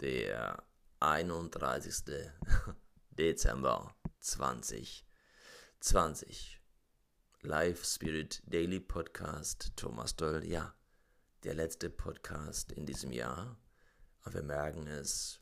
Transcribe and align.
der 0.00 0.62
31. 1.00 2.30
Dezember 3.10 3.96
2020. 4.20 6.60
Live 7.40 7.84
Spirit 7.84 8.40
Daily 8.46 8.78
Podcast 8.78 9.72
Thomas 9.74 10.14
Doll. 10.14 10.44
Ja, 10.44 10.72
der 11.42 11.54
letzte 11.54 11.90
Podcast 11.90 12.70
in 12.70 12.86
diesem 12.86 13.10
Jahr. 13.10 13.58
Aber 14.22 14.34
wir 14.34 14.44
merken 14.44 14.86
es, 14.86 15.40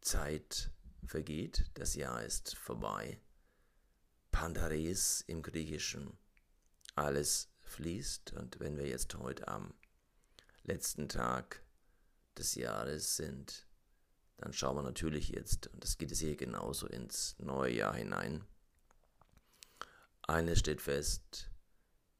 Zeit 0.00 0.72
vergeht, 1.04 1.70
das 1.74 1.94
Jahr 1.94 2.24
ist 2.24 2.56
vorbei. 2.56 3.20
Pandares 4.32 5.20
im 5.20 5.42
Griechischen. 5.42 6.18
Alles 6.96 7.52
fließt 7.60 8.32
und 8.32 8.58
wenn 8.58 8.76
wir 8.76 8.88
jetzt 8.88 9.14
heute 9.14 9.46
am 9.46 9.72
letzten 10.64 11.08
Tag 11.08 11.64
des 12.38 12.54
Jahres 12.54 13.16
sind, 13.16 13.66
dann 14.36 14.52
schauen 14.52 14.76
wir 14.76 14.82
natürlich 14.82 15.28
jetzt, 15.28 15.68
und 15.68 15.82
das 15.82 15.98
geht 15.98 16.12
es 16.12 16.20
hier 16.20 16.36
genauso 16.36 16.86
ins 16.86 17.36
neue 17.38 17.72
Jahr 17.72 17.94
hinein. 17.94 18.44
Eines 20.22 20.58
steht 20.58 20.80
fest, 20.80 21.50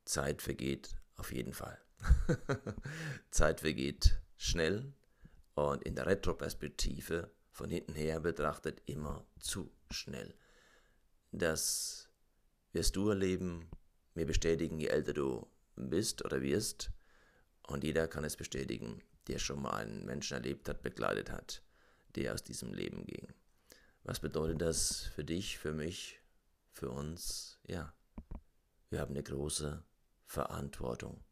Zeit 0.04 0.40
vergeht 0.40 0.96
auf 1.16 1.32
jeden 1.32 1.52
Fall. 1.52 1.78
Zeit 3.30 3.60
vergeht 3.60 4.20
schnell 4.36 4.92
und 5.54 5.82
in 5.84 5.94
der 5.94 6.06
Retroperspektive 6.06 7.30
von 7.50 7.70
hinten 7.70 7.94
her 7.94 8.20
betrachtet 8.20 8.82
immer 8.86 9.26
zu 9.40 9.72
schnell. 9.90 10.34
Das 11.32 12.08
wirst 12.72 12.96
du 12.96 13.08
erleben, 13.08 13.68
mir 14.14 14.26
bestätigen, 14.26 14.78
je 14.78 14.88
älter 14.88 15.14
du 15.14 15.46
bist 15.74 16.24
oder 16.24 16.40
wirst. 16.42 16.90
Und 17.66 17.84
jeder 17.84 18.06
kann 18.06 18.24
es 18.24 18.36
bestätigen, 18.36 19.02
der 19.28 19.38
schon 19.38 19.62
mal 19.62 19.74
einen 19.74 20.04
Menschen 20.04 20.34
erlebt 20.34 20.68
hat, 20.68 20.82
begleitet 20.82 21.30
hat, 21.30 21.62
der 22.14 22.34
aus 22.34 22.42
diesem 22.42 22.72
Leben 22.72 23.04
ging. 23.06 23.28
Was 24.04 24.20
bedeutet 24.20 24.60
das 24.60 25.02
für 25.14 25.24
dich, 25.24 25.58
für 25.58 25.72
mich, 25.72 26.20
für 26.70 26.90
uns? 26.90 27.58
Ja, 27.66 27.92
wir 28.88 29.00
haben 29.00 29.14
eine 29.14 29.22
große 29.22 29.82
Verantwortung 30.24 31.24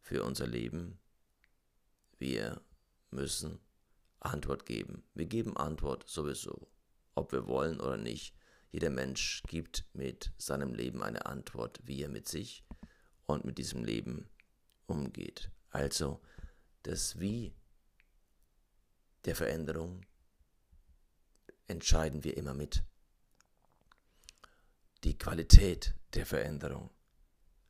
für 0.00 0.24
unser 0.24 0.46
Leben. 0.46 0.98
Wir 2.18 2.60
müssen 3.10 3.60
Antwort 4.20 4.66
geben. 4.66 5.04
Wir 5.14 5.26
geben 5.26 5.56
Antwort 5.56 6.08
sowieso, 6.08 6.68
ob 7.14 7.32
wir 7.32 7.46
wollen 7.46 7.80
oder 7.80 7.96
nicht. 7.96 8.34
Jeder 8.72 8.90
Mensch 8.90 9.42
gibt 9.46 9.84
mit 9.92 10.32
seinem 10.36 10.74
Leben 10.74 11.02
eine 11.02 11.26
Antwort, 11.26 11.78
wie 11.84 12.02
er 12.02 12.08
mit 12.08 12.26
sich 12.26 12.64
und 13.26 13.44
mit 13.44 13.58
diesem 13.58 13.84
Leben 13.84 14.28
umgeht. 14.86 15.50
Also 15.70 16.20
das 16.84 17.18
Wie 17.18 17.54
der 19.24 19.34
Veränderung 19.34 20.02
entscheiden 21.66 22.24
wir 22.24 22.36
immer 22.36 22.54
mit. 22.54 22.84
Die 25.02 25.16
Qualität 25.16 25.94
der 26.12 26.26
Veränderung. 26.26 26.90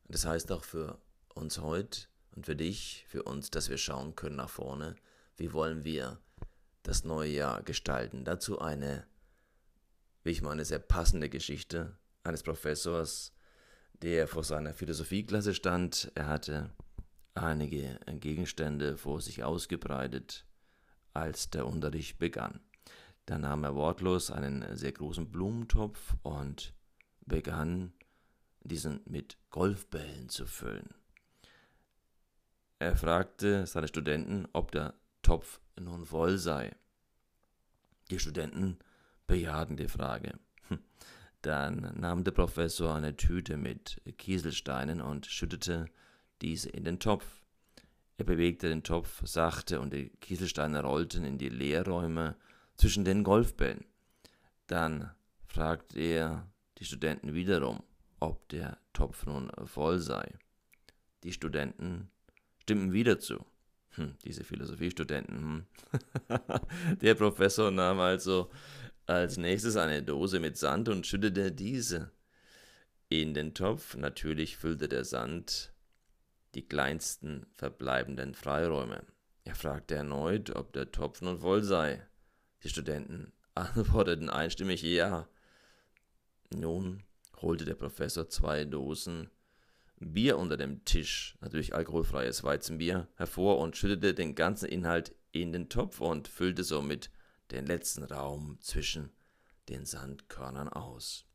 Das 0.09 0.27
heißt 0.27 0.51
auch 0.51 0.65
für 0.65 1.01
uns 1.33 1.59
heute 1.59 2.09
und 2.33 2.47
für 2.47 2.57
dich, 2.57 3.07
für 3.09 3.23
uns, 3.23 3.51
dass 3.51 3.71
wir 3.71 3.79
schauen 3.79 4.17
können 4.17 4.37
nach 4.37 4.51
vorne, 4.51 4.97
wie 5.37 5.53
wollen 5.53 5.85
wir 5.85 6.21
das 6.83 7.05
neue 7.05 7.31
Jahr 7.31 7.63
gestalten. 7.63 8.25
Dazu 8.25 8.59
eine, 8.59 9.07
wie 10.25 10.31
ich 10.31 10.43
meine, 10.43 10.65
sehr 10.65 10.81
passende 10.81 11.31
Geschichte 11.31 11.97
eines 12.25 12.43
Professors, 12.43 13.33
der 14.03 14.27
vor 14.27 14.43
seiner 14.43 14.75
Philosophieklasse 14.75 15.55
stand. 15.55 16.11
Er 16.17 16.27
hatte 16.27 16.75
einige 17.35 17.99
Gegenstände 18.21 18.97
vor 18.97 19.21
sich 19.21 19.45
ausgebreitet, 19.45 20.47
als 21.13 21.51
der 21.51 21.67
Unterricht 21.67 22.19
begann. 22.19 22.61
Da 23.27 23.39
nahm 23.39 23.65
er 23.65 23.75
wortlos 23.75 24.31
einen 24.31 24.77
sehr 24.77 24.93
großen 24.93 25.31
Blumentopf 25.31 26.15
und 26.23 26.75
begann, 27.27 27.93
diesen 28.63 29.01
mit 29.07 29.39
Golfbällen 29.51 30.29
zu 30.29 30.47
füllen. 30.47 30.95
Er 32.79 32.97
fragte 32.97 33.67
seine 33.67 33.89
Studenten, 33.89 34.47
ob 34.53 34.73
der 34.73 34.95
Topf 35.23 35.61
nun 35.81 36.05
voll 36.05 36.39
sei. 36.39 36.75
Die 38.11 38.19
Studenten 38.19 38.79
bejahten 39.27 39.77
die 39.77 39.89
Frage. 39.89 40.39
Hm. 40.69 40.79
Dann 41.41 41.93
nahm 41.99 42.25
der 42.25 42.33
Professor 42.33 42.95
eine 42.95 43.17
Tüte 43.17 43.57
mit 43.57 44.03
Kieselsteinen 44.19 45.01
und 45.01 45.27
schüttete 45.27 45.87
diese 46.43 46.71
in 46.71 46.85
den 46.85 46.99
Topf. 46.99 47.43
Er 48.17 48.25
bewegte 48.25 48.69
den 48.69 48.83
Topf 48.83 49.23
sachte 49.27 49.81
und 49.81 49.93
die 49.93 50.11
Kieselsteine 50.21 50.83
rollten 50.83 51.25
in 51.25 51.39
die 51.39 51.49
Leerräume 51.49 52.37
zwischen 52.77 53.05
den 53.05 53.25
Golfbällen. 53.25 53.85
Dann 54.67 55.11
fragte 55.47 55.99
er 55.99 56.49
die 56.79 56.85
Studenten 56.85 57.35
wiederum, 57.35 57.83
ob 58.21 58.49
der 58.49 58.79
Topf 58.93 59.27
nun 59.27 59.51
voll 59.67 59.99
sei. 59.99 60.33
Die 61.23 61.33
Studenten 61.33 62.11
stimmten 62.59 62.93
wieder 62.93 63.19
zu. 63.19 63.45
Hm, 63.91 64.15
diese 64.25 64.45
Philosophiestudenten. 64.45 65.37
Hm. 65.39 65.67
der 67.01 67.15
Professor 67.15 67.71
nahm 67.71 68.01
also 68.01 68.51
als 69.07 69.37
nächstes 69.37 69.77
eine 69.77 70.03
Dose 70.03 70.41
mit 70.41 70.57
Sand 70.57 70.89
und 70.89 71.07
schüttete 71.07 71.53
diese 71.53 72.11
in 73.09 73.35
den 73.35 73.55
Topf. 73.55 73.97
Natürlich 73.97 74.57
füllte 74.57 74.89
der 74.89 75.05
Sand 75.05 75.74
die 76.55 76.67
kleinsten 76.67 77.47
verbleibenden 77.55 78.35
Freiräume. 78.35 79.05
Er 79.45 79.55
fragte 79.55 79.95
erneut, 79.95 80.55
ob 80.55 80.73
der 80.73 80.91
Topf 80.91 81.21
nun 81.21 81.39
voll 81.39 81.63
sei. 81.63 82.07
Die 82.63 82.69
Studenten 82.69 83.33
antworteten 83.55 84.31
einstimmig 84.31 84.83
ja. 84.83 85.29
Nun 86.51 87.03
holte 87.41 87.65
der 87.65 87.75
Professor 87.75 88.29
zwei 88.29 88.65
Dosen 88.65 89.31
Bier 89.97 90.39
unter 90.39 90.57
dem 90.57 90.85
Tisch, 90.85 91.37
natürlich 91.41 91.75
alkoholfreies 91.75 92.43
Weizenbier, 92.43 93.09
hervor 93.17 93.59
und 93.59 93.77
schüttete 93.77 94.13
den 94.13 94.35
ganzen 94.35 94.69
Inhalt 94.69 95.15
in 95.33 95.53
den 95.53 95.69
Topf 95.69 96.01
und 96.01 96.29
füllte 96.29 96.65
somit 96.65 97.11
den 97.51 97.67
letzten 97.67 98.03
Raum 98.03 98.59
zwischen 98.61 99.11
den 99.69 99.87
Sandkörnern 99.87 100.69
aus. 100.69 101.27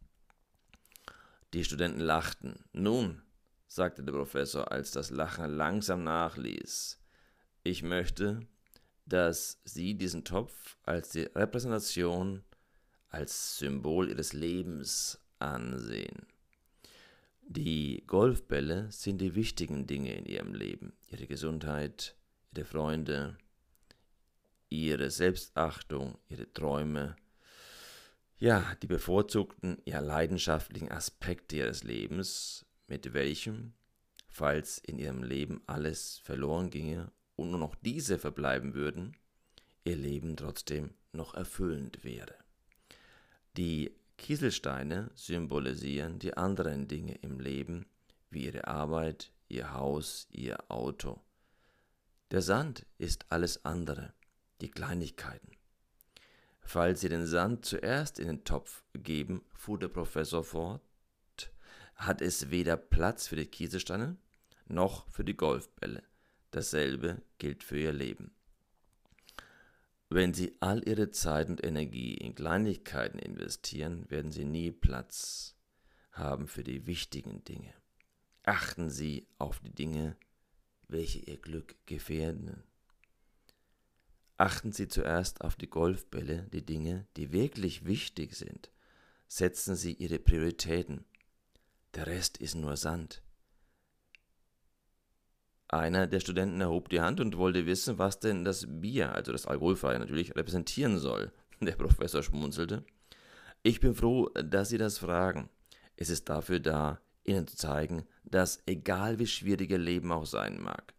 Die 1.54 1.64
Studenten 1.64 2.02
lachten. 2.02 2.64
Nun, 2.74 3.22
sagte 3.70 4.04
der 4.04 4.12
Professor, 4.12 4.72
als 4.72 4.92
das 4.92 5.12
Lachen 5.12 5.56
langsam 5.56 6.04
nachließ. 6.04 7.00
Ich 7.64 7.84
möchte, 7.84 8.42
dass 9.06 9.62
Sie 9.64 9.96
diesen 9.96 10.26
Topf 10.26 10.78
als 10.84 11.10
die 11.10 11.22
Repräsentation, 11.22 12.44
als 13.10 13.60
Symbol 13.60 14.10
Ihres 14.10 14.34
Lebens 14.34 15.20
ansehen. 15.38 16.26
Die 17.42 18.04
Golfbälle 18.06 18.92
sind 18.92 19.20
die 19.20 19.36
wichtigen 19.36 19.88
Dinge 19.88 20.16
in 20.16 20.26
Ihrem 20.26 20.54
Leben, 20.54 20.94
Ihre 21.08 21.28
Gesundheit, 21.28 22.16
Ihre 22.56 22.66
Freunde, 22.66 23.38
Ihre 24.70 25.12
Selbstachtung, 25.12 26.18
Ihre 26.28 26.52
Träume, 26.52 27.16
ja, 28.40 28.74
die 28.82 28.88
bevorzugten, 28.88 29.82
ja 29.86 30.00
leidenschaftlichen 30.00 30.92
Aspekte 30.92 31.58
Ihres 31.58 31.84
Lebens, 31.84 32.66
mit 32.90 33.14
welchem, 33.14 33.74
falls 34.28 34.80
in 34.80 35.00
ihrem 35.00 35.24
Leben 35.24 35.62
alles 35.68 36.18
verloren 36.20 36.70
ginge 36.70 37.12
und 37.36 37.52
nur 37.52 37.60
noch 37.60 37.76
diese 37.76 38.18
verbleiben 38.18 38.74
würden, 38.74 39.16
ihr 39.84 39.96
Leben 39.96 40.36
trotzdem 40.36 40.94
noch 41.14 41.34
erfüllend 41.34 42.04
wäre. 42.04 42.36
Die 43.58 43.96
Kieselsteine 44.18 45.10
symbolisieren 45.16 46.20
die 46.20 46.36
anderen 46.36 46.88
Dinge 46.88 47.16
im 47.22 47.40
Leben, 47.40 47.86
wie 48.30 48.46
ihre 48.46 48.68
Arbeit, 48.68 49.32
ihr 49.48 49.74
Haus, 49.74 50.28
ihr 50.32 50.58
Auto. 50.70 51.22
Der 52.32 52.42
Sand 52.42 52.86
ist 52.98 53.26
alles 53.30 53.66
andere, 53.66 54.14
die 54.62 54.70
Kleinigkeiten. 54.70 55.54
Falls 56.62 57.02
Sie 57.02 57.10
den 57.10 57.26
Sand 57.26 57.66
zuerst 57.66 58.20
in 58.20 58.28
den 58.28 58.44
Topf 58.44 58.84
geben, 58.94 59.44
fuhr 59.56 59.80
der 59.80 59.88
Professor 59.88 60.44
fort, 60.44 60.82
hat 62.00 62.22
es 62.22 62.50
weder 62.50 62.78
Platz 62.78 63.28
für 63.28 63.36
die 63.36 63.46
Kieselsteine 63.46 64.16
noch 64.68 65.08
für 65.10 65.26
die 65.26 65.36
Golfbälle. 65.36 66.02
Dasselbe 66.52 67.22
gilt 67.38 67.64
für 67.64 67.78
ihr 67.78 67.92
Leben. 67.92 68.32
Wenn 70.08 70.34
Sie 70.34 70.56
all 70.60 70.88
Ihre 70.88 71.12
Zeit 71.12 71.50
und 71.50 71.64
Energie 71.64 72.16
in 72.16 72.34
Kleinigkeiten 72.34 73.20
investieren, 73.20 74.10
werden 74.10 74.32
Sie 74.32 74.46
nie 74.46 74.72
Platz 74.72 75.56
haben 76.14 76.48
für 76.48 76.64
die 76.64 76.88
wichtigen 76.88 77.44
Dinge. 77.44 77.74
Achten 78.44 78.90
Sie 78.90 79.28
auf 79.38 79.60
die 79.60 79.76
Dinge, 79.76 80.16
welche 80.88 81.20
Ihr 81.20 81.38
Glück 81.38 81.76
gefährden. 81.86 82.64
Achten 84.38 84.72
Sie 84.72 84.88
zuerst 84.88 85.42
auf 85.42 85.58
die 85.58 85.70
Golfbälle, 85.70 86.48
die 86.54 86.66
Dinge, 86.66 87.06
die 87.18 87.34
wirklich 87.34 87.86
wichtig 87.86 88.36
sind. 88.36 88.72
Setzen 89.28 89.76
Sie 89.76 89.94
Ihre 89.94 90.18
Prioritäten 90.18 91.06
der 91.96 92.08
Rest 92.08 92.38
ist 92.38 92.56
nur 92.56 92.78
Sand. 92.78 93.22
Einer 95.68 96.08
der 96.08 96.20
Studenten 96.20 96.62
erhob 96.62 96.90
die 96.90 97.02
Hand 97.02 97.20
und 97.20 97.38
wollte 97.38 97.68
wissen, 97.68 98.00
was 98.00 98.20
denn 98.20 98.44
das 98.44 98.66
Bier, 98.68 99.14
also 99.14 99.32
das 99.32 99.46
Alkoholfreie 99.46 100.00
natürlich, 100.00 100.36
repräsentieren 100.36 100.98
soll. 100.98 101.32
Der 101.62 101.76
Professor 101.76 102.24
schmunzelte. 102.24 102.86
Ich 103.62 103.80
bin 103.80 103.94
froh, 103.94 104.30
dass 104.30 104.70
Sie 104.70 104.78
das 104.78 104.98
fragen. 104.98 105.50
Es 105.96 106.10
ist 106.10 106.30
dafür 106.30 106.60
da, 106.60 107.02
Ihnen 107.24 107.46
zu 107.46 107.56
zeigen, 107.56 108.08
dass, 108.24 108.64
egal 108.66 109.20
wie 109.20 109.28
schwierig 109.28 109.70
Ihr 109.70 109.78
Leben 109.78 110.12
auch 110.12 110.26
sein 110.26 110.60
mag, 110.60 110.94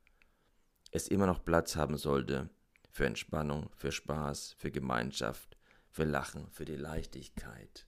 es 0.93 1.09
immer 1.09 1.27
noch 1.27 1.45
Platz 1.45 1.75
haben 1.77 1.97
sollte 1.97 2.51
für 2.91 3.07
Entspannung, 3.07 3.71
für 3.75 3.91
Spaß, 3.91 4.55
für 4.59 4.71
Gemeinschaft, 4.71 5.57
für 5.89 6.05
Lachen, 6.05 6.49
für 6.51 6.65
die 6.65 6.77
Leichtigkeit 6.77 7.87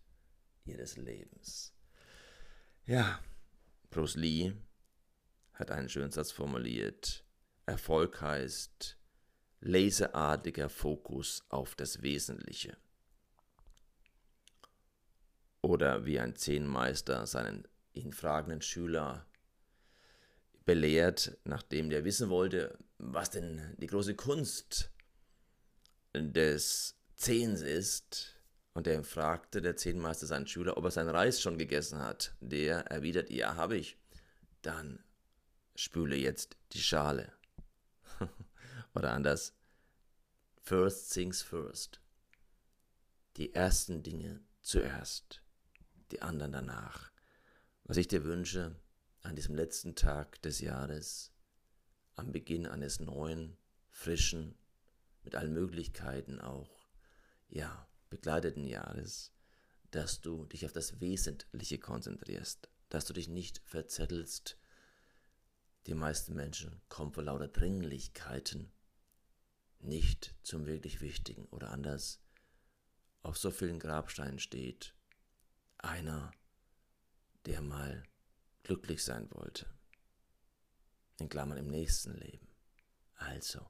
Ihres 0.65 0.97
Lebens. 0.97 1.72
Ja, 2.87 3.21
Bruce 3.91 4.17
Lee 4.17 4.55
hat 5.55 5.71
einen 5.71 5.89
schönen 5.89 6.11
Satz 6.11 6.33
formuliert. 6.33 7.25
Erfolg 7.65 8.21
heißt 8.21 8.99
laserartiger 9.61 10.69
Fokus 10.69 11.45
auf 11.49 11.77
das 11.77 12.03
Wesentliche. 12.03 12.77
Oder 15.61 16.05
wie 16.07 16.19
ein 16.19 16.35
Zehnmeister 16.35 17.25
seinen 17.27 17.69
ihn 17.93 18.13
fragenden 18.13 18.63
Schüler 18.63 19.27
belehrt, 20.65 21.39
nachdem 21.45 21.89
der 21.89 22.05
wissen 22.05 22.31
wollte, 22.31 22.77
was 22.99 23.31
denn 23.31 23.77
die 23.79 23.87
große 23.87 24.17
Kunst 24.17 24.91
des 26.15 26.97
Zehns 27.15 27.63
ist. 27.63 28.42
Und 28.75 28.87
er 28.87 29.05
fragte 29.05 29.61
der 29.61 29.77
Zehnmeister 29.77 30.27
seinen 30.27 30.47
Schüler, 30.47 30.77
ob 30.77 30.85
er 30.85 30.91
seinen 30.91 31.11
Reis 31.11 31.41
schon 31.41 31.59
gegessen 31.59 31.99
hat. 31.99 32.35
Der 32.41 32.87
erwidert, 32.87 33.31
ja, 33.31 33.57
habe 33.57 33.77
ich. 33.77 33.99
Dann 34.63 35.03
spüle 35.75 36.17
jetzt 36.17 36.57
die 36.73 36.81
Schale. 36.81 37.33
Oder 38.95 39.13
anders, 39.13 39.55
first 40.61 41.13
things 41.13 41.43
first. 41.43 42.01
Die 43.37 43.55
ersten 43.55 44.03
Dinge 44.03 44.41
zuerst, 44.63 45.43
die 46.11 46.23
anderen 46.23 46.53
danach. 46.53 47.11
Was 47.85 47.97
ich 47.97 48.09
dir 48.09 48.25
wünsche 48.25 48.77
an 49.23 49.37
diesem 49.37 49.55
letzten 49.55 49.95
Tag 49.95 50.41
des 50.43 50.61
Jahres, 50.61 51.33
am 52.15 52.33
Beginn 52.33 52.67
eines 52.67 53.01
neuen, 53.01 53.57
frischen, 53.91 54.57
mit 55.25 55.35
allen 55.35 55.53
Möglichkeiten 55.53 56.41
auch, 56.41 56.89
ja, 57.49 57.87
begleiteten 58.13 58.67
Jahres, 58.67 59.33
dass 59.91 60.21
du 60.21 60.45
dich 60.45 60.67
auf 60.67 60.73
das 60.73 61.01
Wesentliche 61.01 61.79
konzentrierst, 61.79 62.69
dass 62.91 63.07
du 63.07 63.15
dich 63.15 63.27
nicht 63.29 63.63
verzettelst. 63.65 64.59
Die 65.87 65.95
meisten 65.95 66.35
Menschen 66.35 66.83
kommen 66.91 67.13
vor 67.13 67.25
lauter 67.25 67.49
Dringlichkeiten 67.49 68.71
nicht 69.81 70.35
zum 70.43 70.67
wirklich 70.67 71.01
Wichtigen 71.01 71.47
oder 71.47 71.71
anders. 71.71 72.21
Auf 73.23 73.39
so 73.39 73.51
vielen 73.51 73.79
Grabsteinen 73.79 74.39
steht 74.39 74.95
einer, 75.79 76.33
der 77.47 77.63
mal 77.63 78.03
glücklich 78.63 79.03
sein 79.03 79.31
wollte. 79.31 79.67
In 81.19 81.31
Klammern 81.31 81.57
im 81.57 81.69
nächsten 81.69 82.15
Leben. 82.15 82.47
Also, 83.15 83.67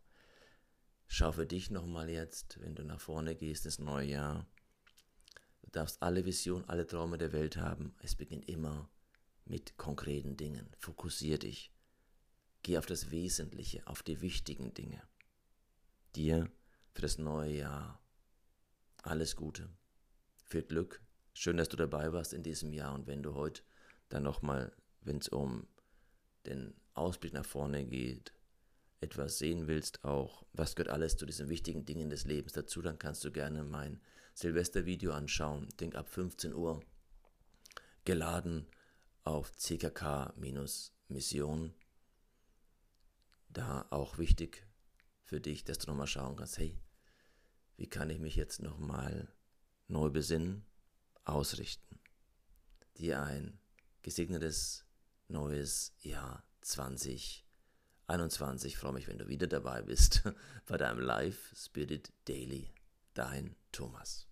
schau 1.14 1.32
für 1.32 1.46
dich 1.46 1.70
nochmal 1.70 2.08
jetzt, 2.08 2.60
wenn 2.60 2.74
du 2.74 2.84
nach 2.84 3.00
vorne 3.00 3.34
gehst 3.34 3.66
ins 3.66 3.78
neue 3.78 4.08
Jahr. 4.08 4.46
Du 5.62 5.70
darfst 5.70 6.02
alle 6.02 6.24
Visionen, 6.24 6.68
alle 6.68 6.86
Träume 6.86 7.18
der 7.18 7.32
Welt 7.32 7.56
haben. 7.56 7.94
Es 8.00 8.14
beginnt 8.14 8.48
immer 8.48 8.90
mit 9.44 9.76
konkreten 9.76 10.36
Dingen. 10.36 10.68
Fokussier 10.78 11.38
dich. 11.38 11.72
Geh 12.62 12.78
auf 12.78 12.86
das 12.86 13.10
Wesentliche, 13.10 13.86
auf 13.86 14.02
die 14.02 14.20
wichtigen 14.20 14.74
Dinge. 14.74 15.02
Dir 16.14 16.50
für 16.92 17.02
das 17.02 17.18
neue 17.18 17.56
Jahr 17.56 18.00
alles 19.02 19.34
Gute, 19.34 19.68
viel 20.44 20.62
Glück, 20.62 21.02
Schön, 21.34 21.56
dass 21.56 21.70
du 21.70 21.76
dabei 21.76 22.12
warst 22.12 22.34
in 22.34 22.42
diesem 22.42 22.72
Jahr 22.72 22.94
und 22.94 23.06
wenn 23.06 23.22
du 23.22 23.34
heute 23.34 23.62
dann 24.10 24.22
nochmal, 24.22 24.72
wenn 25.00 25.16
es 25.16 25.28
um 25.28 25.66
den 26.46 26.74
Ausblick 26.92 27.32
nach 27.32 27.46
vorne 27.46 27.86
geht, 27.86 28.34
etwas 29.02 29.38
sehen 29.38 29.66
willst, 29.66 30.04
auch 30.04 30.44
was 30.52 30.74
gehört 30.74 30.92
alles 30.92 31.16
zu 31.16 31.26
diesen 31.26 31.48
wichtigen 31.48 31.84
Dingen 31.84 32.10
des 32.10 32.24
Lebens 32.24 32.52
dazu, 32.52 32.82
dann 32.82 32.98
kannst 32.98 33.24
du 33.24 33.32
gerne 33.32 33.64
mein 33.64 34.00
Silvestervideo 34.34 35.12
anschauen. 35.12 35.68
Denk 35.80 35.94
ab 35.94 36.08
15 36.08 36.54
Uhr 36.54 36.80
geladen 38.04 38.66
auf 39.24 39.52
ckk-mission. 39.56 40.94
Da 43.48 43.86
auch 43.90 44.18
wichtig 44.18 44.66
für 45.24 45.40
dich, 45.40 45.64
dass 45.64 45.78
du 45.78 45.88
nochmal 45.90 46.06
schauen 46.06 46.36
kannst, 46.36 46.58
hey, 46.58 46.78
wie 47.76 47.88
kann 47.88 48.10
ich 48.10 48.20
mich 48.20 48.36
jetzt 48.36 48.62
nochmal 48.62 49.28
neu 49.88 50.08
besinnen? 50.10 50.64
ausrichten. 51.24 52.00
Dir 52.96 53.22
ein 53.22 53.58
gesegnetes 54.02 54.84
neues 55.28 55.94
Jahr 56.00 56.44
2021. 58.06 58.72
Ich 58.72 58.78
freue 58.78 58.92
mich, 58.92 59.08
wenn 59.08 59.18
du 59.18 59.28
wieder 59.28 59.46
dabei 59.46 59.82
bist 59.82 60.22
bei 60.66 60.76
deinem 60.76 61.00
Live 61.00 61.52
Spirit 61.56 62.12
Daily. 62.26 62.70
Dein 63.14 63.54
Thomas. 63.72 64.31